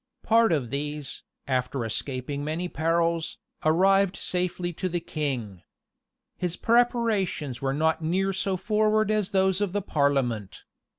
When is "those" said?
9.29-9.61